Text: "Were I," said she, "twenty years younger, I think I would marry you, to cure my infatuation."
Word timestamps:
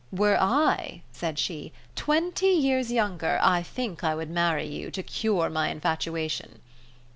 "Were 0.11 0.35
I," 0.41 1.03
said 1.11 1.37
she, 1.37 1.71
"twenty 1.95 2.47
years 2.47 2.91
younger, 2.91 3.37
I 3.39 3.61
think 3.61 4.03
I 4.03 4.15
would 4.15 4.31
marry 4.31 4.65
you, 4.65 4.89
to 4.89 5.03
cure 5.03 5.47
my 5.47 5.69
infatuation." 5.69 6.61